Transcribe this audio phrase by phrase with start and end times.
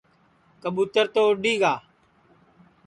[0.61, 1.73] کٻُوتر تو اُڈؔی گا